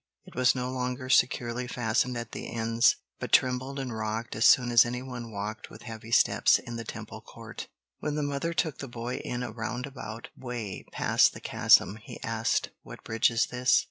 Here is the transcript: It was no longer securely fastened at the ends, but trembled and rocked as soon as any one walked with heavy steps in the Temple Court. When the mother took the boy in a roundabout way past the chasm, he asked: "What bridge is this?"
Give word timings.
It 0.25 0.33
was 0.33 0.55
no 0.55 0.71
longer 0.71 1.09
securely 1.09 1.67
fastened 1.67 2.17
at 2.17 2.31
the 2.31 2.51
ends, 2.51 2.95
but 3.19 3.31
trembled 3.31 3.77
and 3.77 3.95
rocked 3.95 4.35
as 4.35 4.45
soon 4.45 4.71
as 4.71 4.83
any 4.83 5.03
one 5.03 5.31
walked 5.31 5.69
with 5.69 5.83
heavy 5.83 6.09
steps 6.09 6.57
in 6.57 6.75
the 6.75 6.83
Temple 6.83 7.21
Court. 7.21 7.67
When 7.99 8.15
the 8.15 8.23
mother 8.23 8.51
took 8.55 8.79
the 8.79 8.87
boy 8.87 9.17
in 9.17 9.43
a 9.43 9.51
roundabout 9.51 10.29
way 10.35 10.87
past 10.91 11.33
the 11.33 11.39
chasm, 11.39 11.97
he 11.97 12.19
asked: 12.23 12.71
"What 12.81 13.03
bridge 13.03 13.29
is 13.29 13.45
this?" 13.45 13.79